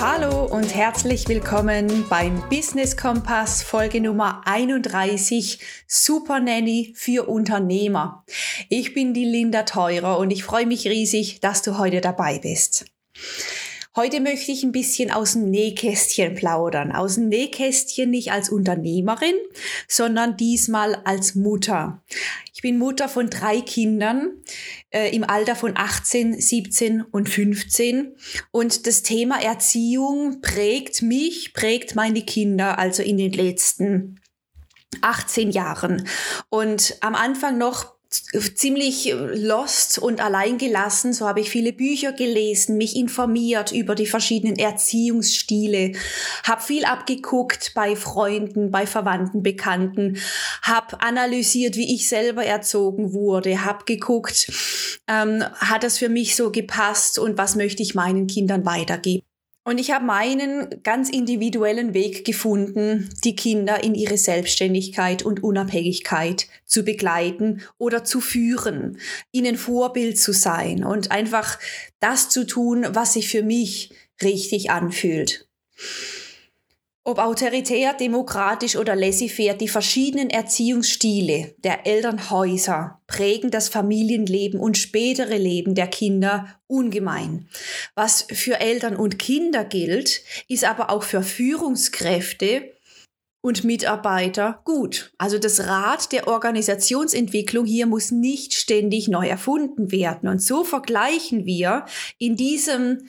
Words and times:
Hallo 0.00 0.44
und 0.44 0.74
herzlich 0.74 1.28
willkommen 1.28 2.04
beim 2.10 2.42
Business 2.50 2.96
Kompass 2.96 3.62
Folge 3.62 4.00
Nummer 4.00 4.42
31 4.44 5.60
Super 5.86 6.40
Nanny 6.40 6.92
für 6.96 7.28
Unternehmer. 7.28 8.24
Ich 8.68 8.92
bin 8.92 9.14
die 9.14 9.24
Linda 9.24 9.62
Teurer 9.62 10.18
und 10.18 10.32
ich 10.32 10.42
freue 10.42 10.66
mich 10.66 10.86
riesig, 10.88 11.40
dass 11.40 11.62
du 11.62 11.78
heute 11.78 12.00
dabei 12.00 12.40
bist. 12.40 12.86
Heute 13.96 14.20
möchte 14.20 14.50
ich 14.50 14.64
ein 14.64 14.72
bisschen 14.72 15.12
aus 15.12 15.34
dem 15.34 15.50
Nähkästchen 15.50 16.34
plaudern. 16.34 16.90
Aus 16.90 17.14
dem 17.14 17.28
Nähkästchen 17.28 18.10
nicht 18.10 18.32
als 18.32 18.48
Unternehmerin, 18.48 19.36
sondern 19.86 20.36
diesmal 20.36 20.96
als 21.04 21.36
Mutter. 21.36 22.02
Ich 22.52 22.60
bin 22.60 22.76
Mutter 22.76 23.08
von 23.08 23.30
drei 23.30 23.60
Kindern 23.60 24.32
äh, 24.90 25.14
im 25.14 25.22
Alter 25.22 25.54
von 25.54 25.76
18, 25.76 26.40
17 26.40 27.02
und 27.02 27.28
15. 27.28 28.16
Und 28.50 28.88
das 28.88 29.02
Thema 29.02 29.40
Erziehung 29.40 30.40
prägt 30.40 31.00
mich, 31.00 31.54
prägt 31.54 31.94
meine 31.94 32.22
Kinder 32.22 32.80
also 32.80 33.00
in 33.00 33.16
den 33.16 33.32
letzten 33.32 34.20
18 35.02 35.52
Jahren. 35.52 36.08
Und 36.48 36.96
am 37.00 37.14
Anfang 37.14 37.58
noch 37.58 37.94
ziemlich 38.54 39.14
lost 39.34 39.98
und 39.98 40.20
alleingelassen. 40.20 41.12
So 41.12 41.26
habe 41.26 41.40
ich 41.40 41.50
viele 41.50 41.72
Bücher 41.72 42.12
gelesen, 42.12 42.76
mich 42.76 42.96
informiert 42.96 43.72
über 43.72 43.94
die 43.94 44.06
verschiedenen 44.06 44.56
Erziehungsstile, 44.56 45.92
habe 46.44 46.62
viel 46.62 46.84
abgeguckt 46.84 47.72
bei 47.74 47.96
Freunden, 47.96 48.70
bei 48.70 48.86
Verwandten, 48.86 49.42
Bekannten, 49.42 50.18
habe 50.62 51.00
analysiert, 51.00 51.76
wie 51.76 51.94
ich 51.94 52.08
selber 52.08 52.44
erzogen 52.44 53.12
wurde, 53.12 53.64
habe 53.64 53.84
geguckt, 53.84 54.50
ähm, 55.08 55.44
hat 55.56 55.82
das 55.82 55.98
für 55.98 56.08
mich 56.08 56.36
so 56.36 56.50
gepasst 56.50 57.18
und 57.18 57.38
was 57.38 57.56
möchte 57.56 57.82
ich 57.82 57.94
meinen 57.94 58.26
Kindern 58.26 58.64
weitergeben. 58.64 59.24
Und 59.66 59.78
ich 59.78 59.90
habe 59.92 60.04
meinen 60.04 60.82
ganz 60.82 61.08
individuellen 61.08 61.94
Weg 61.94 62.26
gefunden, 62.26 63.08
die 63.24 63.34
Kinder 63.34 63.82
in 63.82 63.94
ihre 63.94 64.18
Selbstständigkeit 64.18 65.22
und 65.22 65.42
Unabhängigkeit 65.42 66.48
zu 66.66 66.84
begleiten 66.84 67.62
oder 67.78 68.04
zu 68.04 68.20
führen, 68.20 68.98
ihnen 69.32 69.56
Vorbild 69.56 70.20
zu 70.20 70.32
sein 70.32 70.84
und 70.84 71.10
einfach 71.10 71.58
das 71.98 72.28
zu 72.28 72.46
tun, 72.46 72.86
was 72.90 73.14
sich 73.14 73.28
für 73.28 73.42
mich 73.42 73.90
richtig 74.22 74.70
anfühlt. 74.70 75.48
Ob 77.06 77.18
autoritär, 77.18 77.92
demokratisch 77.92 78.76
oder 78.76 78.96
laissez-faire, 78.96 79.54
die 79.54 79.68
verschiedenen 79.68 80.30
Erziehungsstile 80.30 81.54
der 81.58 81.86
Elternhäuser 81.86 83.02
prägen 83.06 83.50
das 83.50 83.68
Familienleben 83.68 84.58
und 84.58 84.78
spätere 84.78 85.36
Leben 85.36 85.74
der 85.74 85.86
Kinder 85.86 86.58
ungemein. 86.66 87.46
Was 87.94 88.26
für 88.32 88.58
Eltern 88.58 88.96
und 88.96 89.18
Kinder 89.18 89.64
gilt, 89.64 90.22
ist 90.48 90.64
aber 90.64 90.88
auch 90.88 91.02
für 91.02 91.22
Führungskräfte 91.22 92.72
und 93.42 93.64
Mitarbeiter 93.64 94.62
gut. 94.64 95.12
Also 95.18 95.38
das 95.38 95.66
Rad 95.66 96.10
der 96.10 96.26
Organisationsentwicklung 96.26 97.66
hier 97.66 97.86
muss 97.86 98.12
nicht 98.12 98.54
ständig 98.54 99.08
neu 99.08 99.28
erfunden 99.28 99.92
werden. 99.92 100.30
Und 100.30 100.40
so 100.40 100.64
vergleichen 100.64 101.44
wir 101.44 101.84
in 102.16 102.36
diesem 102.36 103.06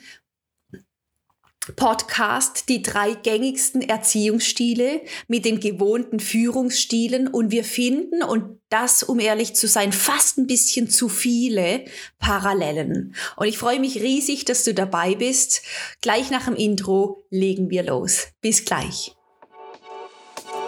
Podcast 1.74 2.68
die 2.68 2.82
drei 2.82 3.14
gängigsten 3.14 3.82
Erziehungsstile 3.82 5.00
mit 5.26 5.44
den 5.44 5.58
gewohnten 5.58 6.20
Führungsstilen 6.20 7.26
und 7.28 7.50
wir 7.50 7.64
finden, 7.64 8.22
und 8.22 8.60
das, 8.68 9.02
um 9.02 9.18
ehrlich 9.18 9.54
zu 9.54 9.66
sein, 9.66 9.92
fast 9.92 10.38
ein 10.38 10.46
bisschen 10.46 10.88
zu 10.88 11.08
viele 11.08 11.84
Parallelen. 12.18 13.14
Und 13.36 13.46
ich 13.46 13.58
freue 13.58 13.80
mich 13.80 14.00
riesig, 14.00 14.44
dass 14.44 14.64
du 14.64 14.74
dabei 14.74 15.14
bist. 15.14 15.62
Gleich 16.00 16.30
nach 16.30 16.44
dem 16.44 16.56
Intro 16.56 17.24
legen 17.30 17.70
wir 17.70 17.82
los. 17.82 18.28
Bis 18.40 18.64
gleich. 18.64 19.15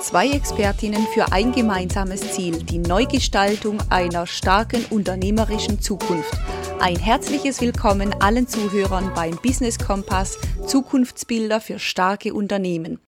Zwei 0.01 0.31
Expertinnen 0.31 1.07
für 1.13 1.33
ein 1.33 1.51
gemeinsames 1.51 2.21
Ziel, 2.33 2.63
die 2.63 2.79
Neugestaltung 2.79 3.79
einer 3.91 4.29
starken 4.29 4.85
unternehmerischen 4.91 5.81
Zukunft. 5.81 6.33
Ein 6.79 6.97
herzliches 6.97 7.61
Willkommen 7.61 8.15
allen 8.21 8.47
Zuhörern 8.47 9.13
beim 9.15 9.37
Business 9.43 9.77
Kompass 9.77 10.39
Zukunftsbilder 10.67 11.61
für 11.61 11.81
starke 11.81 12.33
Unternehmen. 12.33 13.01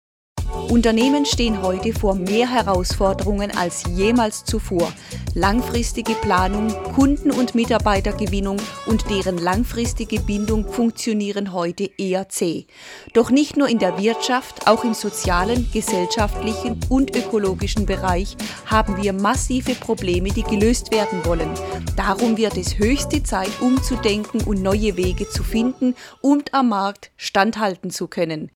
Unternehmen 0.71 1.27
stehen 1.27 1.63
heute 1.63 1.93
vor 1.93 2.15
mehr 2.15 2.49
Herausforderungen 2.49 3.51
als 3.57 3.85
jemals 3.89 4.45
zuvor. 4.45 4.93
Langfristige 5.35 6.15
Planung, 6.15 6.69
Kunden- 6.95 7.31
und 7.31 7.55
Mitarbeitergewinnung 7.55 8.57
und 8.87 9.09
deren 9.11 9.39
langfristige 9.39 10.21
Bindung 10.21 10.67
funktionieren 10.67 11.53
heute 11.53 11.91
eher 11.99 12.29
zäh. 12.29 12.67
Doch 13.13 13.31
nicht 13.31 13.57
nur 13.57 13.69
in 13.69 13.79
der 13.79 13.99
Wirtschaft, 13.99 14.69
auch 14.69 14.85
im 14.85 14.95
sozialen, 14.95 15.69
gesellschaftlichen 15.73 16.79
und 16.89 17.17
ökologischen 17.17 17.87
Bereich 17.87 18.37
haben 18.67 18.97
wir 19.03 19.13
massive 19.13 19.75
Probleme, 19.75 20.31
die 20.31 20.45
gelöst 20.45 20.93
werden 20.93 21.25
wollen. 21.25 21.51
Darum 21.97 22.37
wird 22.37 22.57
es 22.57 22.79
höchste 22.79 23.23
Zeit, 23.23 23.51
umzudenken 23.61 24.43
und 24.43 24.63
neue 24.63 24.97
Wege 24.97 25.29
zu 25.29 25.43
finden 25.43 25.95
und 26.21 26.55
am 26.55 26.69
Markt 26.71 27.11
standhalten 27.17 27.91
zu 27.91 28.09
können. 28.09 28.51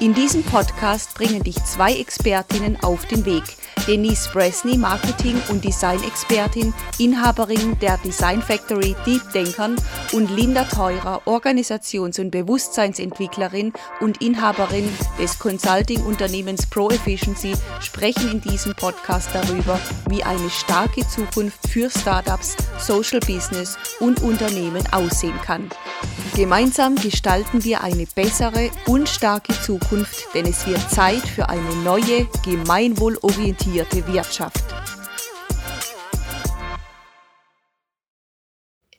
In 0.00 0.14
diesem 0.14 0.42
Podcast 0.42 1.12
bringen 1.14 1.42
dich 1.42 1.62
zwei 1.66 1.92
Expertinnen 1.92 2.82
auf 2.82 3.04
den 3.04 3.26
Weg. 3.26 3.42
Denise 3.86 4.30
Bresney, 4.32 4.78
Marketing- 4.78 5.40
und 5.50 5.62
Design-Expertin, 5.62 6.72
Inhaberin 6.98 7.78
der 7.80 7.98
Design 7.98 8.40
Factory 8.40 8.96
Deep 9.04 9.20
Denkern 9.34 9.76
und 10.12 10.30
Linda 10.34 10.64
Teurer, 10.64 11.20
Organisations- 11.26 12.18
und 12.18 12.30
Bewusstseinsentwicklerin 12.30 13.74
und 14.00 14.22
Inhaberin 14.22 14.88
des 15.18 15.38
Consulting-Unternehmens 15.38 16.64
Pro 16.66 16.88
Efficiency, 16.88 17.52
sprechen 17.80 18.30
in 18.30 18.40
diesem 18.40 18.74
Podcast 18.74 19.28
darüber, 19.34 19.78
wie 20.08 20.24
eine 20.24 20.48
starke 20.48 21.06
Zukunft 21.08 21.68
für 21.68 21.90
Startups, 21.90 22.56
Social 22.78 23.20
Business 23.20 23.76
und 24.00 24.22
Unternehmen 24.22 24.82
aussehen 24.92 25.38
kann. 25.44 25.68
Gemeinsam 26.34 26.94
gestalten 26.94 27.64
wir 27.64 27.82
eine 27.82 28.06
bessere 28.06 28.70
und 28.86 29.08
starke 29.08 29.52
Zukunft, 29.60 29.89
denn 30.34 30.46
es 30.46 30.66
wird 30.66 30.88
Zeit 30.90 31.22
für 31.22 31.48
eine 31.48 31.74
neue, 31.82 32.28
gemeinwohlorientierte 32.44 34.06
Wirtschaft. 34.06 34.64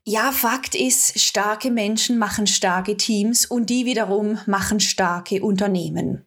Ja, 0.03 0.31
Fakt 0.33 0.75
ist, 0.75 1.19
starke 1.19 1.71
Menschen 1.71 2.17
machen 2.17 2.47
starke 2.47 2.97
Teams 2.97 3.45
und 3.45 3.69
die 3.69 3.85
wiederum 3.85 4.39
machen 4.47 4.79
starke 4.79 5.41
Unternehmen. 5.41 6.25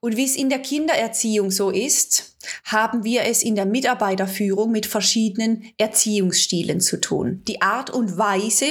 Und 0.00 0.16
wie 0.16 0.26
es 0.26 0.36
in 0.36 0.50
der 0.50 0.60
Kindererziehung 0.60 1.50
so 1.50 1.70
ist, 1.70 2.36
haben 2.64 3.02
wir 3.02 3.22
es 3.22 3.42
in 3.42 3.56
der 3.56 3.66
Mitarbeiterführung 3.66 4.70
mit 4.70 4.86
verschiedenen 4.86 5.72
Erziehungsstilen 5.78 6.80
zu 6.80 7.00
tun. 7.00 7.42
Die 7.48 7.62
Art 7.62 7.90
und 7.90 8.16
Weise, 8.18 8.66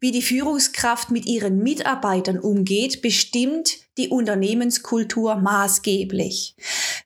wie 0.00 0.12
die 0.12 0.22
Führungskraft 0.22 1.10
mit 1.10 1.26
ihren 1.26 1.58
Mitarbeitern 1.58 2.38
umgeht, 2.38 3.02
bestimmt 3.02 3.87
die 3.98 4.08
Unternehmenskultur 4.08 5.36
maßgeblich. 5.36 6.54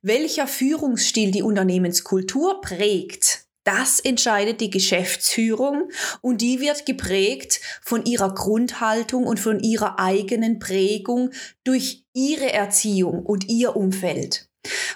Welcher 0.03 0.47
Führungsstil 0.47 1.31
die 1.31 1.43
Unternehmenskultur 1.43 2.61
prägt, 2.61 3.47
das 3.65 4.01
entscheidet 4.01 4.61
die 4.61 4.71
Geschäftsführung 4.71 5.91
und 6.21 6.41
die 6.41 6.61
wird 6.61 6.85
geprägt 6.85 7.61
von 7.83 8.05
ihrer 8.05 8.35
Grundhaltung 8.35 9.25
und 9.25 9.39
von 9.39 9.61
ihrer 9.61 9.99
eigenen 9.99 10.59
Prägung 10.59 11.31
durch 11.65 12.05
ihre 12.13 12.53
Erziehung 12.53 13.25
und 13.25 13.49
ihr 13.49 13.77
Umfeld. 13.77 14.49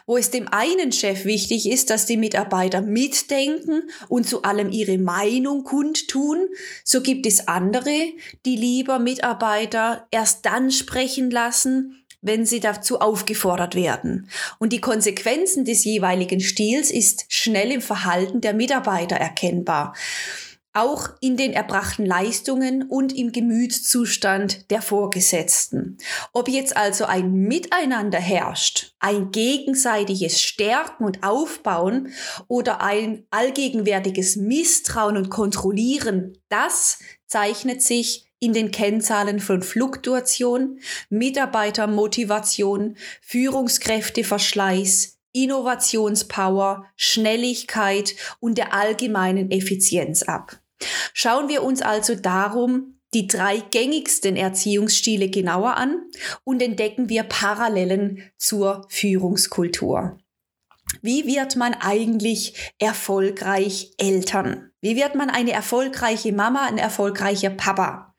Wo 0.07 0.17
es 0.17 0.31
dem 0.31 0.47
einen 0.53 0.93
Chef 0.93 1.25
wichtig 1.25 1.69
ist, 1.69 1.91
dass 1.91 2.07
die 2.07 2.17
Mitarbeiter 2.17 2.81
mitdenken 2.81 3.91
und 4.09 4.29
zu 4.29 4.43
allem 4.43 4.71
ihre 4.71 4.99
Meinung 4.99 5.65
kundtun, 5.65 6.47
so 6.85 7.03
gibt 7.03 7.27
es 7.27 7.49
andere, 7.49 8.13
die 8.45 8.57
lieber 8.57 9.01
Mitarbeiter 9.01 10.07
erst 10.13 10.47
dann 10.47 10.71
sprechen 10.71 11.31
lassen, 11.31 12.05
wenn 12.23 12.47
sie 12.47 12.61
dazu 12.61 13.01
aufgefordert 13.01 13.75
werden. 13.75 14.29
Und 14.59 14.73
die 14.73 14.81
Konsequenzen 14.81 15.65
des 15.65 15.85
jeweiligen 15.85 16.41
Stils 16.41 16.91
ist 16.91 17.27
schnell 17.29 17.73
im 17.73 17.81
Verhalten 17.81 18.41
der 18.41 18.55
Mitarbeiter 18.55 19.17
erkennbar. 19.17 19.95
Auch 20.77 21.09
in 21.23 21.39
den 21.39 21.55
erbrachten 21.55 22.05
Leistungen 22.05 22.83
und 22.83 23.17
im 23.17 23.33
Gemütszustand 23.33 24.71
der 24.71 24.83
Vorgesetzten. 24.83 25.97
Ob 26.35 26.51
jetzt 26.51 26.77
also 26.77 27.07
ein 27.07 27.33
Miteinander 27.33 28.19
herrscht, 28.19 28.95
ein 28.99 29.31
gegenseitiges 29.31 30.43
Stärken 30.43 31.07
und 31.07 31.23
Aufbauen 31.23 32.13
oder 32.47 32.83
ein 32.83 33.25
allgegenwärtiges 33.31 34.37
Misstrauen 34.37 35.17
und 35.17 35.31
Kontrollieren, 35.31 36.37
das 36.51 36.99
zeichnet 37.27 37.81
sich 37.81 38.31
in 38.39 38.53
den 38.53 38.71
Kennzahlen 38.71 39.41
von 39.41 39.63
Fluktuation, 39.63 40.81
Mitarbeitermotivation, 41.09 42.99
Führungskräfteverschleiß, 43.23 45.17
Innovationspower, 45.33 46.85
Schnelligkeit 46.97 48.15
und 48.41 48.59
der 48.59 48.75
allgemeinen 48.75 49.51
Effizienz 49.51 50.23
ab. 50.23 50.61
Schauen 51.13 51.49
wir 51.49 51.63
uns 51.63 51.83
also 51.83 52.15
darum 52.15 53.01
die 53.15 53.27
drei 53.27 53.59
gängigsten 53.59 54.37
Erziehungsstile 54.37 55.31
genauer 55.31 55.77
an 55.77 56.03
und 56.45 56.61
entdecken 56.61 57.09
wir 57.09 57.23
Parallelen 57.23 58.23
zur 58.37 58.87
Führungskultur. 58.89 60.19
Wie 61.03 61.27
wird 61.27 61.57
man 61.57 61.75
eigentlich 61.75 62.73
erfolgreich 62.79 63.93
Eltern? 63.99 64.71
Wie 64.81 64.97
wird 64.97 65.15
man 65.15 65.31
eine 65.31 65.53
erfolgreiche 65.53 66.33
Mama, 66.33 66.67
ein 66.67 66.79
erfolgreicher 66.79 67.51
Papa? 67.51 68.15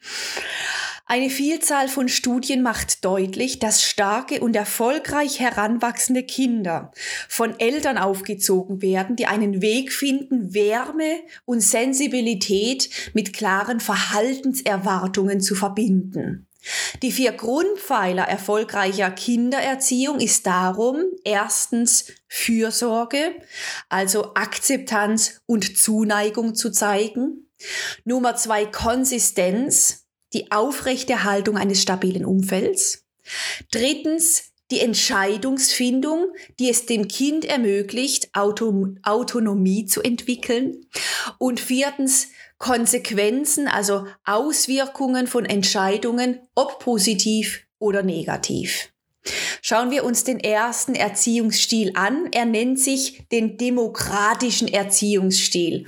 Eine 1.09 1.29
Vielzahl 1.29 1.87
von 1.87 2.09
Studien 2.09 2.61
macht 2.61 3.05
deutlich, 3.05 3.59
dass 3.59 3.81
starke 3.81 4.41
und 4.41 4.57
erfolgreich 4.57 5.39
heranwachsende 5.39 6.23
Kinder 6.23 6.91
von 7.29 7.57
Eltern 7.61 7.97
aufgezogen 7.97 8.81
werden, 8.81 9.15
die 9.15 9.25
einen 9.25 9.61
Weg 9.61 9.93
finden, 9.93 10.53
Wärme 10.53 11.21
und 11.45 11.61
Sensibilität 11.61 12.89
mit 13.13 13.31
klaren 13.31 13.79
Verhaltenserwartungen 13.79 15.39
zu 15.39 15.55
verbinden. 15.55 16.45
Die 17.01 17.13
vier 17.13 17.31
Grundpfeiler 17.31 18.23
erfolgreicher 18.23 19.09
Kindererziehung 19.09 20.19
ist 20.19 20.45
darum 20.45 21.03
erstens 21.23 22.07
Fürsorge, 22.27 23.31
also 23.87 24.33
Akzeptanz 24.33 25.39
und 25.45 25.77
Zuneigung 25.77 26.53
zu 26.53 26.69
zeigen. 26.69 27.47
Nummer 28.03 28.35
zwei 28.35 28.65
Konsistenz, 28.65 30.06
die 30.37 30.51
Aufrechterhaltung 30.51 31.57
eines 31.57 31.81
stabilen 31.81 32.23
Umfelds. 32.23 33.05
Drittens 33.71 34.51
die 34.69 34.81
Entscheidungsfindung, 34.81 36.27
die 36.59 36.69
es 36.69 36.85
dem 36.85 37.07
Kind 37.07 37.45
ermöglicht, 37.45 38.29
Auto 38.35 38.95
Autonomie 39.01 39.85
zu 39.85 40.01
entwickeln. 40.01 40.85
Und 41.39 41.59
viertens 41.59 42.27
Konsequenzen, 42.57 43.67
also 43.67 44.05
Auswirkungen 44.25 45.27
von 45.27 45.45
Entscheidungen, 45.45 46.39
ob 46.53 46.79
positiv 46.79 47.65
oder 47.79 48.03
negativ. 48.03 48.89
Schauen 49.61 49.89
wir 49.89 50.03
uns 50.03 50.23
den 50.23 50.39
ersten 50.39 50.95
Erziehungsstil 50.95 51.91
an. 51.95 52.27
Er 52.31 52.45
nennt 52.45 52.79
sich 52.79 53.27
den 53.31 53.57
demokratischen 53.57 54.67
Erziehungsstil. 54.67 55.85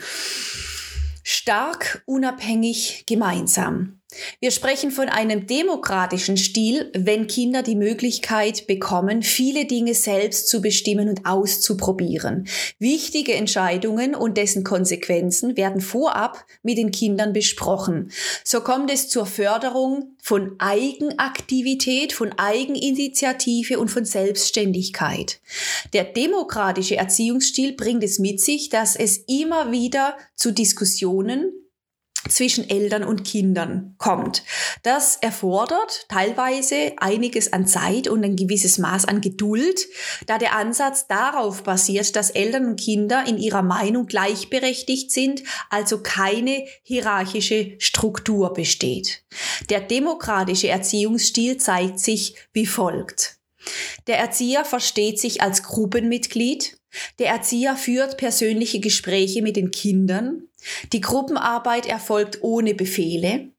Stark, 1.23 2.01
unabhängig, 2.05 3.05
gemeinsam. 3.05 3.98
Wir 4.39 4.49
sprechen 4.49 4.89
von 4.89 5.07
einem 5.07 5.45
demokratischen 5.45 6.35
Stil, 6.35 6.91
wenn 6.95 7.27
Kinder 7.27 7.61
die 7.61 7.75
Möglichkeit 7.75 8.65
bekommen, 8.65 9.21
viele 9.21 9.65
Dinge 9.65 9.93
selbst 9.93 10.47
zu 10.47 10.61
bestimmen 10.61 11.09
und 11.09 11.27
auszuprobieren. 11.27 12.47
Wichtige 12.79 13.35
Entscheidungen 13.35 14.15
und 14.15 14.37
dessen 14.37 14.63
Konsequenzen 14.63 15.57
werden 15.57 15.79
vorab 15.79 16.43
mit 16.63 16.79
den 16.79 16.89
Kindern 16.89 17.33
besprochen. 17.33 18.11
So 18.43 18.61
kommt 18.61 18.91
es 18.91 19.09
zur 19.09 19.27
Förderung 19.27 20.15
von 20.23 20.55
Eigenaktivität, 20.57 22.11
von 22.11 22.33
Eigeninitiative 22.33 23.77
und 23.77 23.89
von 23.89 24.05
Selbstständigkeit. 24.05 25.39
Der 25.93 26.03
demokratische 26.03 26.97
Erziehungsstil 26.97 27.73
bringt 27.73 28.03
es 28.03 28.17
mit 28.17 28.41
sich, 28.41 28.69
dass 28.69 28.95
es 28.95 29.17
immer 29.27 29.71
wieder 29.71 30.17
zu 30.35 30.51
Diskussionen 30.51 31.51
zwischen 32.27 32.69
Eltern 32.69 33.03
und 33.03 33.23
Kindern 33.23 33.95
kommt. 33.97 34.43
Das 34.83 35.15
erfordert 35.15 36.05
teilweise 36.09 36.93
einiges 36.97 37.53
an 37.53 37.65
Zeit 37.65 38.07
und 38.07 38.23
ein 38.23 38.35
gewisses 38.35 38.77
Maß 38.77 39.05
an 39.05 39.21
Geduld, 39.21 39.87
da 40.27 40.37
der 40.37 40.55
Ansatz 40.55 41.07
darauf 41.07 41.63
basiert, 41.63 42.15
dass 42.15 42.29
Eltern 42.29 42.65
und 42.65 42.79
Kinder 42.79 43.23
in 43.27 43.37
ihrer 43.37 43.61
Meinung 43.61 44.05
gleichberechtigt 44.05 45.11
sind, 45.11 45.43
also 45.69 46.01
keine 46.01 46.65
hierarchische 46.83 47.75
Struktur 47.79 48.53
besteht. 48.53 49.23
Der 49.69 49.79
demokratische 49.79 50.67
Erziehungsstil 50.67 51.57
zeigt 51.57 51.99
sich 51.99 52.35
wie 52.53 52.65
folgt. 52.65 53.37
Der 54.07 54.17
Erzieher 54.17 54.65
versteht 54.65 55.19
sich 55.19 55.41
als 55.41 55.63
Gruppenmitglied. 55.63 56.77
Der 57.19 57.27
Erzieher 57.27 57.75
führt 57.75 58.17
persönliche 58.17 58.79
Gespräche 58.79 59.41
mit 59.41 59.55
den 59.55 59.71
Kindern. 59.71 60.48
Die 60.93 61.01
Gruppenarbeit 61.01 61.85
erfolgt 61.85 62.39
ohne 62.41 62.73
Befehle. 62.73 63.51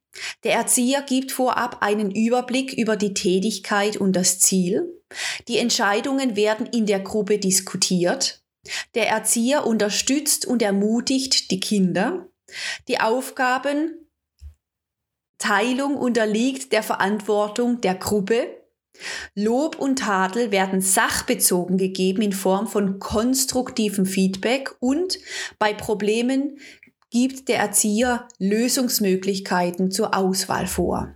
Der 0.45 0.55
Erzieher 0.55 1.03
gibt 1.03 1.33
vorab 1.33 1.83
einen 1.83 2.11
Überblick 2.11 2.73
über 2.73 2.97
die 2.97 3.15
Tätigkeit 3.15 3.97
und 3.97 4.15
das 4.15 4.41
Ziel. 4.41 5.01
Die 5.49 5.59
Entscheidungen 5.59 6.37
werden 6.37 6.67
in 6.67 6.87
der 6.87 7.01
Gruppe 7.01 7.39
diskutiert. 7.39 8.43
Der 8.95 9.09
Erzieher 9.09 9.67
unterstützt 9.67 10.47
und 10.47 10.63
ermutigt 10.63 11.51
die 11.51 11.61
Kinder. 11.61 12.29
Die 12.89 13.01
Aufgabenteilung 13.01 15.97
unterliegt 15.97 16.73
der 16.73 16.83
Verantwortung 16.83 17.81
der 17.81 17.95
Gruppe. 17.95 18.57
Lob 19.35 19.79
und 19.79 20.01
Tadel 20.01 20.51
werden 20.51 20.81
sachbezogen 20.81 21.79
gegeben 21.79 22.23
in 22.23 22.33
Form 22.33 22.67
von 22.67 22.99
konstruktivem 22.99 24.05
Feedback 24.05 24.75
und 24.81 25.19
bei 25.59 25.73
Problemen 25.73 26.59
gibt 27.11 27.49
der 27.49 27.59
Erzieher 27.59 28.29
Lösungsmöglichkeiten 28.39 29.91
zur 29.91 30.15
Auswahl 30.15 30.67
vor. 30.67 31.15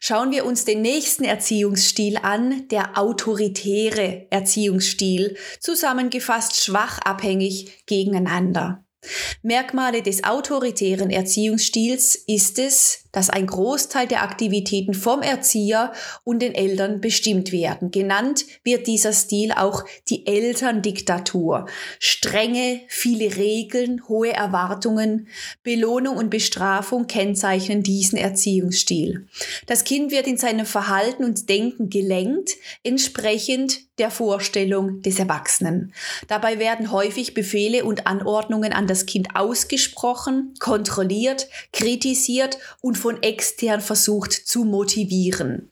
Schauen 0.00 0.32
wir 0.32 0.44
uns 0.44 0.64
den 0.64 0.82
nächsten 0.82 1.24
Erziehungsstil 1.24 2.18
an, 2.18 2.68
der 2.68 2.98
autoritäre 2.98 4.26
Erziehungsstil, 4.30 5.36
zusammengefasst 5.60 6.62
schwach 6.62 6.98
abhängig 6.98 7.86
gegeneinander. 7.86 8.84
Merkmale 9.42 10.02
des 10.02 10.24
autoritären 10.24 11.10
Erziehungsstils 11.10 12.16
ist 12.16 12.58
es, 12.58 13.05
dass 13.16 13.30
ein 13.30 13.46
Großteil 13.46 14.06
der 14.06 14.22
Aktivitäten 14.22 14.92
vom 14.92 15.22
Erzieher 15.22 15.94
und 16.22 16.42
den 16.42 16.54
Eltern 16.54 17.00
bestimmt 17.00 17.50
werden. 17.50 17.90
Genannt 17.90 18.44
wird 18.62 18.86
dieser 18.86 19.14
Stil 19.14 19.52
auch 19.52 19.84
die 20.10 20.26
Elterndiktatur. 20.26 21.64
Strenge, 21.98 22.82
viele 22.88 23.38
Regeln, 23.38 24.06
hohe 24.06 24.34
Erwartungen, 24.34 25.28
Belohnung 25.62 26.18
und 26.18 26.28
Bestrafung 26.28 27.06
kennzeichnen 27.06 27.82
diesen 27.82 28.18
Erziehungsstil. 28.18 29.26
Das 29.64 29.84
Kind 29.84 30.10
wird 30.10 30.26
in 30.26 30.36
seinem 30.36 30.66
Verhalten 30.66 31.24
und 31.24 31.48
Denken 31.48 31.88
gelenkt, 31.88 32.50
entsprechend 32.82 33.86
der 33.98 34.10
Vorstellung 34.10 35.00
des 35.00 35.18
Erwachsenen. 35.18 35.94
Dabei 36.28 36.58
werden 36.58 36.92
häufig 36.92 37.32
Befehle 37.32 37.84
und 37.84 38.06
Anordnungen 38.06 38.72
an 38.72 38.86
das 38.86 39.06
Kind 39.06 39.28
ausgesprochen, 39.34 40.52
kontrolliert, 40.58 41.48
kritisiert 41.72 42.58
und 42.82 42.98
von 43.06 43.22
extern 43.22 43.80
versucht 43.80 44.32
zu 44.32 44.64
motivieren. 44.64 45.70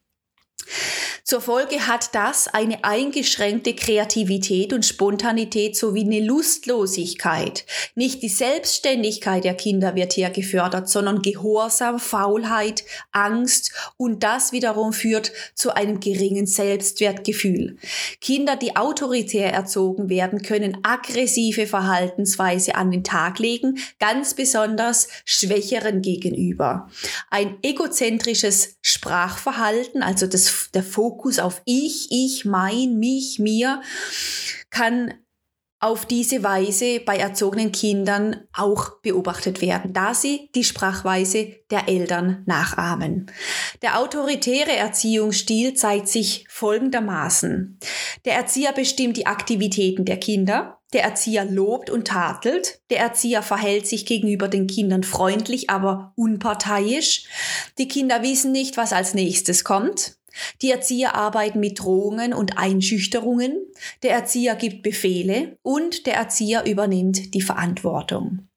Zur 1.24 1.40
Folge 1.40 1.86
hat 1.86 2.14
das 2.14 2.48
eine 2.48 2.84
eingeschränkte 2.84 3.74
Kreativität 3.74 4.74
und 4.74 4.84
Spontanität 4.84 5.74
sowie 5.74 6.04
eine 6.04 6.20
Lustlosigkeit. 6.20 7.64
Nicht 7.94 8.22
die 8.22 8.28
Selbstständigkeit 8.28 9.42
der 9.42 9.54
Kinder 9.54 9.94
wird 9.94 10.12
hier 10.12 10.28
gefördert, 10.28 10.88
sondern 10.90 11.22
Gehorsam, 11.22 11.98
Faulheit, 11.98 12.84
Angst 13.10 13.72
und 13.96 14.22
das 14.22 14.52
wiederum 14.52 14.92
führt 14.92 15.32
zu 15.54 15.74
einem 15.74 15.98
geringen 15.98 16.46
Selbstwertgefühl. 16.46 17.78
Kinder, 18.20 18.56
die 18.56 18.76
autoritär 18.76 19.50
erzogen 19.50 20.10
werden, 20.10 20.42
können 20.42 20.78
aggressive 20.82 21.66
Verhaltensweise 21.66 22.74
an 22.74 22.90
den 22.90 23.02
Tag 23.02 23.38
legen, 23.38 23.78
ganz 23.98 24.34
besonders 24.34 25.08
Schwächeren 25.24 26.02
gegenüber. 26.02 26.90
Ein 27.30 27.56
egozentrisches 27.62 28.76
Sprachverhalten, 28.82 30.02
also 30.02 30.26
das, 30.26 30.53
der 30.74 30.82
Fokus 30.82 31.38
auf 31.38 31.62
ich, 31.64 32.08
ich, 32.10 32.44
mein, 32.44 32.98
mich, 32.98 33.38
mir, 33.38 33.82
kann 34.70 35.14
auf 35.84 36.06
diese 36.06 36.42
Weise 36.42 37.00
bei 37.00 37.18
erzogenen 37.18 37.70
Kindern 37.70 38.40
auch 38.54 39.02
beobachtet 39.02 39.60
werden, 39.60 39.92
da 39.92 40.14
sie 40.14 40.48
die 40.54 40.64
Sprachweise 40.64 41.56
der 41.70 41.88
Eltern 41.88 42.42
nachahmen. 42.46 43.30
Der 43.82 43.98
autoritäre 44.00 44.72
Erziehungsstil 44.72 45.74
zeigt 45.74 46.08
sich 46.08 46.46
folgendermaßen. 46.48 47.78
Der 48.24 48.32
Erzieher 48.32 48.72
bestimmt 48.72 49.18
die 49.18 49.26
Aktivitäten 49.26 50.06
der 50.06 50.16
Kinder, 50.16 50.78
der 50.94 51.02
Erzieher 51.02 51.44
lobt 51.44 51.90
und 51.90 52.06
tadelt. 52.06 52.80
Der 52.88 53.00
Erzieher 53.00 53.42
verhält 53.42 53.86
sich 53.86 54.06
gegenüber 54.06 54.48
den 54.48 54.66
Kindern 54.66 55.02
freundlich, 55.02 55.68
aber 55.68 56.14
unparteiisch. 56.16 57.24
Die 57.76 57.88
Kinder 57.88 58.22
wissen 58.22 58.52
nicht, 58.52 58.78
was 58.78 58.94
als 58.94 59.12
nächstes 59.12 59.64
kommt. 59.64 60.16
Die 60.62 60.70
Erzieher 60.70 61.14
arbeiten 61.14 61.60
mit 61.60 61.78
Drohungen 61.78 62.32
und 62.32 62.58
Einschüchterungen, 62.58 63.56
der 64.02 64.12
Erzieher 64.12 64.56
gibt 64.56 64.82
Befehle 64.82 65.58
und 65.62 66.06
der 66.06 66.14
Erzieher 66.14 66.64
übernimmt 66.66 67.34
die 67.34 67.42
Verantwortung. 67.42 68.48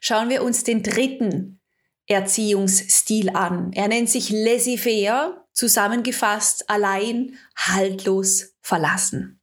Schauen 0.00 0.28
wir 0.28 0.42
uns 0.42 0.64
den 0.64 0.82
dritten 0.82 1.60
Erziehungsstil 2.06 3.30
an. 3.30 3.72
Er 3.74 3.88
nennt 3.88 4.08
sich 4.08 4.30
laissez-faire, 4.30 5.44
zusammengefasst 5.52 6.70
allein, 6.70 7.36
haltlos, 7.56 8.54
verlassen. 8.62 9.37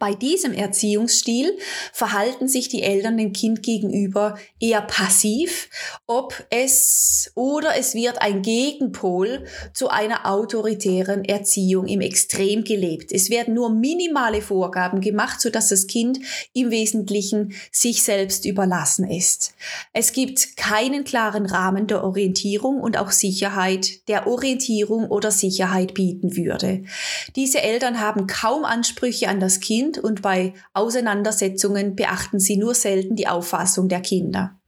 Bei 0.00 0.14
diesem 0.14 0.52
Erziehungsstil 0.52 1.56
verhalten 1.92 2.48
sich 2.48 2.68
die 2.68 2.82
Eltern 2.82 3.16
dem 3.16 3.32
Kind 3.32 3.62
gegenüber 3.62 4.36
eher 4.58 4.82
passiv, 4.82 5.68
ob 6.08 6.44
es 6.50 7.30
oder 7.36 7.76
es 7.78 7.94
wird 7.94 8.20
ein 8.20 8.42
Gegenpol 8.42 9.44
zu 9.72 9.88
einer 9.88 10.26
autoritären 10.26 11.24
Erziehung 11.24 11.86
im 11.86 12.00
Extrem 12.00 12.64
gelebt. 12.64 13.12
Es 13.12 13.30
werden 13.30 13.54
nur 13.54 13.70
minimale 13.70 14.42
Vorgaben 14.42 15.00
gemacht, 15.00 15.40
sodass 15.40 15.68
das 15.68 15.86
Kind 15.86 16.18
im 16.52 16.72
Wesentlichen 16.72 17.54
sich 17.70 18.02
selbst 18.02 18.44
überlassen 18.44 19.08
ist. 19.08 19.54
Es 19.92 20.12
gibt 20.12 20.56
keinen 20.56 21.04
klaren 21.04 21.46
Rahmen 21.46 21.86
der 21.86 22.02
Orientierung 22.02 22.80
und 22.80 22.98
auch 22.98 23.12
Sicherheit, 23.12 24.08
der 24.08 24.26
Orientierung 24.26 25.06
oder 25.06 25.30
Sicherheit 25.30 25.94
bieten 25.94 26.36
würde. 26.36 26.82
Diese 27.36 27.62
Eltern 27.62 28.00
haben 28.00 28.26
kaum 28.26 28.64
Ansprüche 28.64 29.28
an 29.28 29.38
das 29.38 29.60
Kind 29.60 29.75
Kind 29.76 29.98
und 29.98 30.22
bei 30.22 30.54
Auseinandersetzungen 30.72 31.96
beachten 31.96 32.40
sie 32.40 32.56
nur 32.56 32.74
selten 32.74 33.14
die 33.14 33.28
Auffassung 33.28 33.90
der 33.90 34.00
Kinder. 34.00 34.58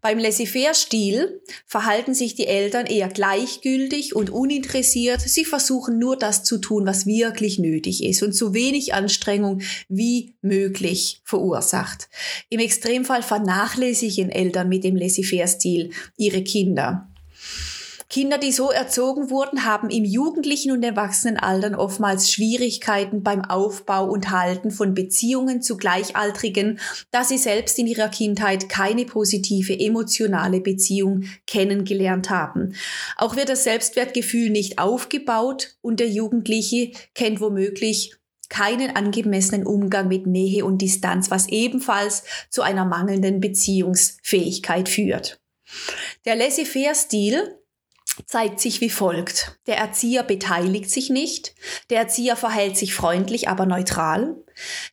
Beim 0.00 0.18
Laissez-faire-Stil 0.18 1.40
verhalten 1.66 2.14
sich 2.14 2.36
die 2.36 2.46
Eltern 2.46 2.86
eher 2.86 3.08
gleichgültig 3.08 4.14
und 4.14 4.30
uninteressiert. 4.30 5.20
Sie 5.20 5.44
versuchen 5.44 5.98
nur 5.98 6.16
das 6.16 6.44
zu 6.44 6.58
tun, 6.58 6.86
was 6.86 7.06
wirklich 7.06 7.58
nötig 7.58 8.04
ist 8.04 8.22
und 8.22 8.36
so 8.36 8.54
wenig 8.54 8.94
Anstrengung 8.94 9.62
wie 9.88 10.36
möglich 10.42 11.20
verursacht. 11.24 12.08
Im 12.48 12.60
Extremfall 12.60 13.22
vernachlässigen 13.22 14.30
Eltern 14.30 14.68
mit 14.68 14.84
dem 14.84 14.94
Laissez-faire-Stil 14.94 15.90
ihre 16.16 16.42
Kinder. 16.44 17.08
Kinder, 18.08 18.38
die 18.38 18.52
so 18.52 18.70
erzogen 18.70 19.30
wurden, 19.30 19.64
haben 19.64 19.90
im 19.90 20.04
jugendlichen 20.04 20.70
und 20.70 20.82
Erwachsenenaltern 20.82 21.74
oftmals 21.74 22.30
Schwierigkeiten 22.30 23.22
beim 23.22 23.44
Aufbau 23.44 24.08
und 24.08 24.30
Halten 24.30 24.70
von 24.70 24.94
Beziehungen 24.94 25.60
zu 25.60 25.76
Gleichaltrigen, 25.76 26.78
da 27.10 27.24
sie 27.24 27.38
selbst 27.38 27.78
in 27.78 27.88
ihrer 27.88 28.08
Kindheit 28.08 28.68
keine 28.68 29.06
positive 29.06 29.78
emotionale 29.78 30.60
Beziehung 30.60 31.24
kennengelernt 31.46 32.30
haben. 32.30 32.74
Auch 33.16 33.34
wird 33.34 33.48
das 33.48 33.64
Selbstwertgefühl 33.64 34.50
nicht 34.50 34.78
aufgebaut 34.78 35.76
und 35.82 35.98
der 35.98 36.08
Jugendliche 36.08 36.92
kennt 37.14 37.40
womöglich 37.40 38.14
keinen 38.48 38.94
angemessenen 38.94 39.66
Umgang 39.66 40.06
mit 40.06 40.28
Nähe 40.28 40.64
und 40.64 40.80
Distanz, 40.80 41.32
was 41.32 41.48
ebenfalls 41.48 42.22
zu 42.50 42.62
einer 42.62 42.84
mangelnden 42.84 43.40
Beziehungsfähigkeit 43.40 44.88
führt. 44.88 45.40
Der 46.24 46.36
Laissez-faire-Stil 46.36 47.58
zeigt 48.24 48.60
sich 48.60 48.80
wie 48.80 48.90
folgt. 48.90 49.58
Der 49.66 49.76
Erzieher 49.76 50.22
beteiligt 50.22 50.90
sich 50.90 51.10
nicht, 51.10 51.54
der 51.90 51.98
Erzieher 51.98 52.36
verhält 52.36 52.76
sich 52.76 52.94
freundlich, 52.94 53.48
aber 53.48 53.66
neutral, 53.66 54.36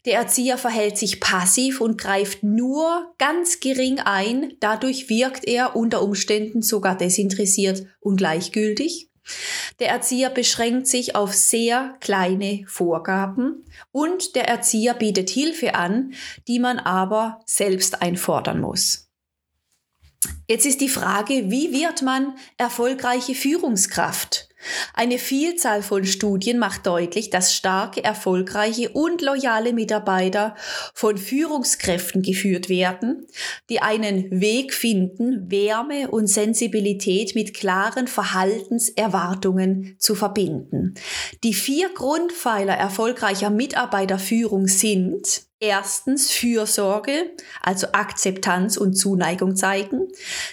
der 0.06 0.16
Erzieher 0.16 0.58
verhält 0.58 0.98
sich 0.98 1.22
passiv 1.22 1.80
und 1.80 1.98
greift 1.98 2.44
nur 2.44 3.14
ganz 3.18 3.60
gering 3.60 4.00
ein, 4.00 4.54
dadurch 4.60 5.10
wirkt 5.10 5.46
er 5.46 5.76
unter 5.76 6.02
Umständen 6.02 6.62
sogar 6.62 6.98
desinteressiert 6.98 7.86
und 8.02 8.18
gleichgültig. 8.18 9.10
Der 9.80 9.88
Erzieher 9.88 10.30
beschränkt 10.30 10.88
sich 10.88 11.16
auf 11.16 11.34
sehr 11.34 11.96
kleine 12.02 12.66
Vorgaben 12.68 13.66
und 13.92 14.36
der 14.36 14.50
Erzieher 14.50 14.94
bietet 14.94 15.30
Hilfe 15.30 15.76
an, 15.76 16.14
die 16.48 16.60
man 16.60 16.78
aber 16.78 17.40
selbst 17.46 18.02
einfordern 18.02 18.60
muss. 18.60 19.10
Jetzt 20.48 20.66
ist 20.66 20.82
die 20.82 20.90
Frage, 20.90 21.50
wie 21.50 21.72
wird 21.74 22.02
man 22.02 22.36
erfolgreiche 22.58 23.36
Führungskraft? 23.36 24.50
Eine 24.94 25.18
Vielzahl 25.18 25.82
von 25.82 26.06
Studien 26.06 26.60
macht 26.60 26.86
deutlich, 26.86 27.30
dass 27.30 27.54
starke, 27.54 28.04
erfolgreiche 28.04 28.90
und 28.90 29.22
loyale 29.22 29.74
Mitarbeiter 29.74 30.56
von 30.94 31.18
Führungskräften 31.18 32.22
geführt 32.22 32.70
werden, 32.70 33.28
die 33.70 33.82
einen 33.82 34.42
Weg 34.42 34.74
finden, 34.74 35.52
Wärme 35.52 36.10
und 36.10 36.28
Sensibilität 36.28 37.36
mit 37.36 37.54
klaren 37.54 38.08
Verhaltenserwartungen 38.08 39.96
zu 40.00 40.16
verbinden. 40.16 40.96
Die 41.44 41.54
vier 41.54 41.90
Grundpfeiler 41.94 42.74
erfolgreicher 42.74 43.50
Mitarbeiterführung 43.50 44.68
sind 44.68 45.44
Erstens 45.64 46.30
Fürsorge, 46.30 47.32
also 47.62 47.88
Akzeptanz 47.94 48.76
und 48.76 48.96
Zuneigung 48.96 49.56
zeigen. 49.56 50.10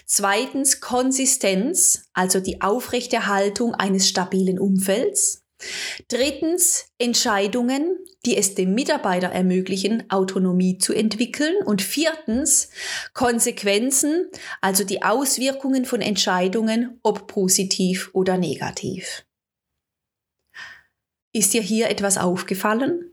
Zweitens 0.07 0.81
Konsistenz, 0.81 2.05
also 2.13 2.39
die 2.39 2.61
Aufrechterhaltung 2.63 3.75
eines 3.75 4.09
stabilen 4.09 4.61
Umfelds. 4.61 5.43
Drittens 6.07 6.93
Entscheidungen, 6.99 7.99
die 8.25 8.37
es 8.37 8.55
dem 8.55 8.73
Mitarbeiter 8.73 9.27
ermöglichen, 9.27 10.09
Autonomie 10.11 10.79
zu 10.79 10.93
entwickeln. 10.93 11.57
Und 11.65 11.83
viertens 11.83 12.71
Konsequenzen, 13.13 14.31
also 14.61 14.85
die 14.85 15.03
Auswirkungen 15.03 15.87
von 15.87 16.03
Entscheidungen, 16.03 17.01
ob 17.03 17.27
positiv 17.27 18.11
oder 18.13 18.39
negativ. 18.39 19.25
Ist 21.33 21.53
dir 21.53 21.63
hier 21.63 21.91
etwas 21.91 22.17
aufgefallen? 22.17 23.10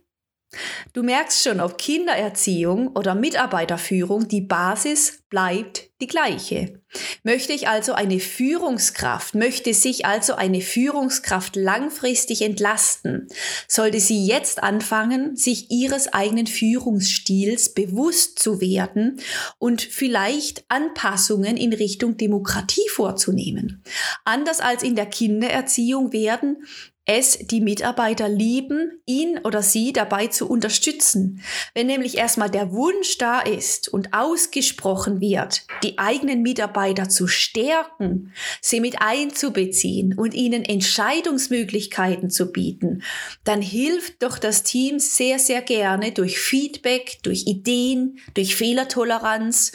Du 0.93 1.03
merkst 1.03 1.43
schon, 1.43 1.59
ob 1.59 1.77
Kindererziehung 1.77 2.95
oder 2.95 3.15
Mitarbeiterführung, 3.15 4.29
die 4.29 4.41
Basis 4.41 5.23
bleibt 5.29 5.89
die 5.99 6.07
gleiche. 6.07 6.81
Möchte 7.23 7.51
ich 7.51 7.67
also 7.67 7.93
eine 7.93 8.19
Führungskraft, 8.19 9.35
möchte 9.35 9.73
sich 9.73 10.05
also 10.05 10.35
eine 10.35 10.61
Führungskraft 10.61 11.57
langfristig 11.57 12.41
entlasten, 12.41 13.27
sollte 13.67 13.99
sie 13.99 14.25
jetzt 14.25 14.63
anfangen, 14.63 15.35
sich 15.35 15.69
ihres 15.69 16.13
eigenen 16.13 16.47
Führungsstils 16.47 17.73
bewusst 17.73 18.39
zu 18.39 18.61
werden 18.61 19.19
und 19.59 19.81
vielleicht 19.81 20.63
Anpassungen 20.69 21.57
in 21.57 21.73
Richtung 21.73 22.15
Demokratie 22.15 22.87
vorzunehmen. 22.89 23.83
Anders 24.23 24.61
als 24.61 24.81
in 24.81 24.95
der 24.95 25.07
Kindererziehung 25.07 26.13
werden 26.13 26.63
es 27.09 27.39
die 27.39 27.61
Mitarbeiter 27.61 28.27
lieben, 28.27 29.01
ihn 29.05 29.39
oder 29.45 29.63
sie 29.63 29.93
dabei 29.93 30.27
zu 30.27 30.47
unterstützen. 30.47 31.41
Wenn 31.73 31.87
nämlich 31.87 32.17
erstmal 32.17 32.49
der 32.49 32.73
Wunsch 32.73 33.17
da 33.17 33.39
ist 33.39 33.87
und 33.87 34.13
ausgesprochen 34.13 35.21
wird, 35.21 35.65
die 35.83 35.97
eigenen 35.97 36.41
Mitarbeiter 36.41 37.07
zu 37.07 37.27
stärken, 37.27 38.33
sie 38.61 38.81
mit 38.81 39.01
einzubeziehen 39.01 40.17
und 40.17 40.33
ihnen 40.33 40.65
Entscheidungsmöglichkeiten 40.65 42.29
zu 42.29 42.51
bieten, 42.51 43.03
dann 43.45 43.61
hilft 43.61 44.21
doch 44.21 44.37
das 44.37 44.63
Team 44.63 44.99
sehr, 44.99 45.39
sehr 45.39 45.61
gerne 45.61 46.11
durch 46.11 46.37
Feedback, 46.37 47.19
durch 47.23 47.47
Ideen, 47.47 48.19
durch 48.33 48.57
Fehlertoleranz 48.57 49.71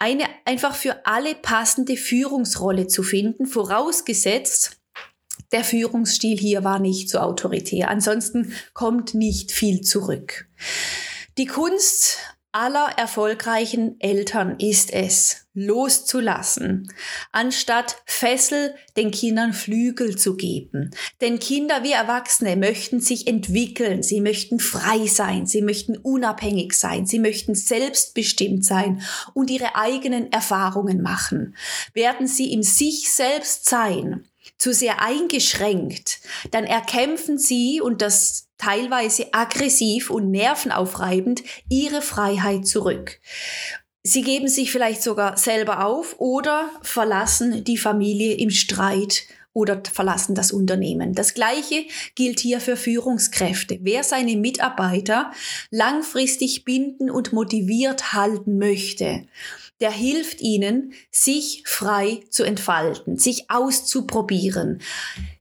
eine 0.00 0.24
einfach 0.44 0.74
für 0.74 1.06
alle 1.06 1.36
passende 1.36 1.96
Führungsrolle 1.96 2.88
zu 2.88 3.04
finden, 3.04 3.46
vorausgesetzt, 3.46 4.81
der 5.52 5.64
Führungsstil 5.64 6.38
hier 6.38 6.64
war 6.64 6.78
nicht 6.78 7.10
so 7.10 7.18
autoritär. 7.18 7.88
Ansonsten 7.88 8.54
kommt 8.72 9.14
nicht 9.14 9.52
viel 9.52 9.82
zurück. 9.82 10.46
Die 11.38 11.46
Kunst 11.46 12.18
aller 12.52 12.90
erfolgreichen 12.98 13.98
Eltern 13.98 14.56
ist 14.58 14.92
es, 14.92 15.46
loszulassen, 15.54 16.92
anstatt 17.30 17.96
Fessel 18.04 18.74
den 18.96 19.10
Kindern 19.10 19.54
Flügel 19.54 20.16
zu 20.16 20.36
geben. 20.36 20.90
Denn 21.22 21.38
Kinder 21.38 21.82
wie 21.82 21.92
Erwachsene 21.92 22.56
möchten 22.56 23.00
sich 23.00 23.26
entwickeln, 23.26 24.02
sie 24.02 24.20
möchten 24.20 24.60
frei 24.60 25.06
sein, 25.06 25.46
sie 25.46 25.62
möchten 25.62 25.96
unabhängig 25.96 26.74
sein, 26.74 27.06
sie 27.06 27.18
möchten 27.18 27.54
selbstbestimmt 27.54 28.64
sein 28.66 29.02
und 29.32 29.50
ihre 29.50 29.74
eigenen 29.74 30.30
Erfahrungen 30.30 31.00
machen. 31.00 31.56
Werden 31.94 32.26
sie 32.26 32.52
in 32.52 32.62
sich 32.62 33.10
selbst 33.10 33.66
sein, 33.66 34.26
zu 34.62 34.72
sehr 34.72 35.02
eingeschränkt, 35.02 36.20
dann 36.52 36.62
erkämpfen 36.62 37.36
sie 37.36 37.80
und 37.80 38.00
das 38.00 38.46
teilweise 38.58 39.34
aggressiv 39.34 40.08
und 40.08 40.30
nervenaufreibend 40.30 41.42
ihre 41.68 42.00
Freiheit 42.00 42.64
zurück. 42.64 43.18
Sie 44.04 44.22
geben 44.22 44.46
sich 44.46 44.70
vielleicht 44.70 45.02
sogar 45.02 45.36
selber 45.36 45.84
auf 45.84 46.14
oder 46.20 46.70
verlassen 46.82 47.64
die 47.64 47.76
Familie 47.76 48.34
im 48.34 48.50
Streit 48.50 49.24
oder 49.52 49.82
verlassen 49.92 50.36
das 50.36 50.52
Unternehmen. 50.52 51.12
Das 51.12 51.34
Gleiche 51.34 51.84
gilt 52.14 52.38
hier 52.38 52.60
für 52.60 52.76
Führungskräfte. 52.76 53.80
Wer 53.82 54.04
seine 54.04 54.36
Mitarbeiter 54.36 55.32
langfristig 55.70 56.64
binden 56.64 57.10
und 57.10 57.32
motiviert 57.32 58.12
halten 58.12 58.58
möchte, 58.58 59.26
der 59.82 59.90
hilft 59.90 60.40
ihnen, 60.40 60.94
sich 61.10 61.64
frei 61.66 62.20
zu 62.30 62.44
entfalten, 62.44 63.18
sich 63.18 63.50
auszuprobieren, 63.50 64.80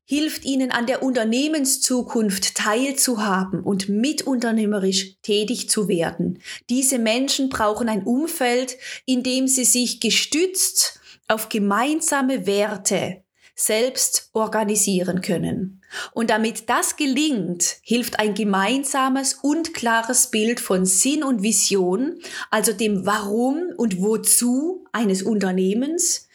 hilft 0.04 0.44
ihnen 0.44 0.72
an 0.72 0.88
der 0.88 1.04
Unternehmenszukunft 1.04 2.56
teilzuhaben 2.56 3.62
und 3.62 3.88
mitunternehmerisch 3.88 5.22
tätig 5.22 5.70
zu 5.70 5.88
werden. 5.88 6.40
Diese 6.70 7.00
Menschen 7.00 7.50
brauchen 7.50 7.88
ein 7.88 8.04
Umfeld, 8.04 8.78
in 9.06 9.24
dem 9.24 9.48
sie 9.48 9.64
sich 9.64 10.02
gestützt 10.02 11.00
auf 11.28 11.48
gemeinsame 11.48 12.46
Werte 12.46 13.24
selbst 13.62 14.30
organisieren 14.34 15.22
können. 15.22 15.82
Und 16.14 16.30
damit 16.30 16.70
das 16.70 16.96
gelingt, 16.96 17.78
hilft 17.84 18.20
ein 18.20 18.34
gemeinsames 18.34 19.36
und 19.36 19.74
klares 19.74 20.32
Bild 20.32 20.60
von 20.60 20.86
Sinn 20.86 21.24
und 21.24 21.44
Vision, 21.44 22.20
also 22.50 22.74
dem 22.74 23.06
Warum 23.06 23.72
und 23.78 24.02
Wozu 24.02 24.86
eines 24.92 25.22
Unternehmens, 25.22 26.28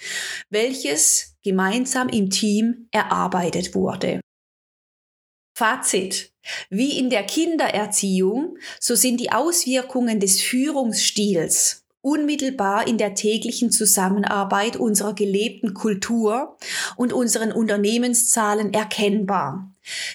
welches 0.50 1.36
gemeinsam 1.42 2.08
im 2.08 2.30
Team 2.30 2.88
erarbeitet 2.90 3.74
wurde. 3.74 4.20
Fazit. 5.56 6.32
Wie 6.70 6.98
in 6.98 7.10
der 7.10 7.24
Kindererziehung, 7.24 8.58
so 8.78 8.94
sind 8.94 9.18
die 9.18 9.32
Auswirkungen 9.32 10.20
des 10.20 10.40
Führungsstils 10.40 11.85
unmittelbar 12.06 12.86
in 12.86 12.98
der 12.98 13.14
täglichen 13.14 13.72
Zusammenarbeit 13.72 14.76
unserer 14.76 15.12
gelebten 15.12 15.74
Kultur 15.74 16.56
und 16.94 17.12
unseren 17.12 17.50
Unternehmenszahlen 17.50 18.72
erkennbar. 18.72 19.72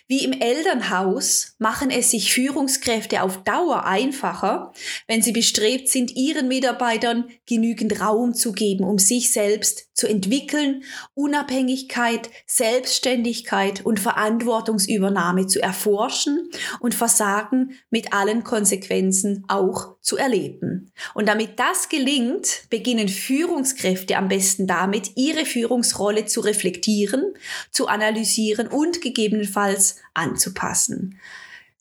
Wie 0.08 0.24
im 0.24 0.32
Elternhaus 0.32 1.56
machen 1.60 1.90
es 1.90 2.12
sich 2.12 2.34
Führungskräfte 2.34 3.22
auf 3.22 3.44
Dauer 3.44 3.86
einfacher, 3.86 4.72
wenn 5.08 5.22
sie 5.22 5.34
bestrebt 5.34 5.90
sind, 5.90 6.16
ihren 6.16 6.48
Mitarbeitern 6.48 7.30
genügend 7.46 8.00
Raum 8.00 8.34
zu 8.34 8.54
geben, 8.54 8.86
um 8.86 8.98
sich 8.98 9.32
selbst 9.32 9.90
zu 10.02 10.08
entwickeln, 10.08 10.84
Unabhängigkeit, 11.14 12.32
Selbstständigkeit 12.48 13.86
und 13.86 14.00
Verantwortungsübernahme 14.00 15.46
zu 15.46 15.62
erforschen 15.62 16.50
und 16.80 16.96
Versagen 16.96 17.78
mit 17.92 18.12
allen 18.12 18.44
Konsequenzen 18.44 19.46
auch 19.48 19.98
zu 20.02 20.18
erleben. 20.18 20.92
Und 21.14 21.28
damit 21.30 21.60
das 21.60 21.88
gelingt, 21.88 22.64
beginnen 22.72 23.10
Führungskräfte 23.10 24.18
am 24.18 24.28
besten 24.28 24.66
damit, 24.66 25.12
ihre 25.18 25.46
Führungsrolle 25.46 26.26
zu 26.26 26.42
reflektieren, 26.42 27.36
zu 27.70 27.86
analysieren 27.86 28.70
und 28.70 29.02
gegebenenfalls 29.02 29.98
anzupassen. 30.16 31.20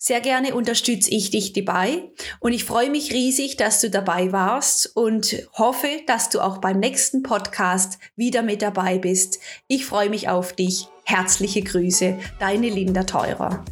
Sehr 0.02 0.22
gerne 0.22 0.54
unterstütze 0.54 1.10
ich 1.10 1.28
dich 1.28 1.52
dabei 1.52 2.10
und 2.38 2.54
ich 2.54 2.64
freue 2.64 2.88
mich 2.88 3.12
riesig, 3.12 3.58
dass 3.58 3.82
du 3.82 3.90
dabei 3.90 4.32
warst 4.32 4.96
und 4.96 5.46
hoffe, 5.58 5.88
dass 6.06 6.30
du 6.30 6.40
auch 6.40 6.56
beim 6.56 6.80
nächsten 6.80 7.22
Podcast 7.22 7.98
wieder 8.16 8.40
mit 8.40 8.62
dabei 8.62 8.96
bist. 8.96 9.40
Ich 9.68 9.84
freue 9.84 10.08
mich 10.08 10.30
auf 10.30 10.54
dich. 10.54 10.88
Herzliche 11.04 11.60
Grüße, 11.60 12.18
deine 12.38 12.70
Linda 12.70 13.04
Teurer. 13.04 13.62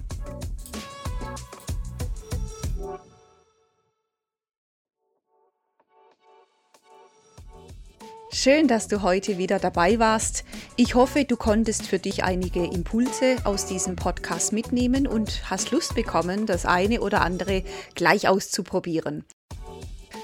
Schön, 8.40 8.68
dass 8.68 8.87
du 8.87 9.02
heute 9.02 9.37
wieder 9.37 9.59
dabei 9.59 9.99
warst. 9.99 10.45
Ich 10.76 10.95
hoffe, 10.95 11.25
du 11.25 11.37
konntest 11.37 11.88
für 11.88 11.99
dich 11.99 12.23
einige 12.23 12.64
Impulse 12.64 13.35
aus 13.42 13.66
diesem 13.66 13.97
Podcast 13.97 14.52
mitnehmen 14.52 15.09
und 15.09 15.50
hast 15.50 15.73
Lust 15.73 15.97
bekommen, 15.97 16.47
das 16.47 16.64
eine 16.64 17.00
oder 17.00 17.23
andere 17.23 17.64
gleich 17.97 18.28
auszuprobieren. 18.28 19.25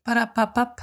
Para 0.03 0.33
papap. 0.35 0.81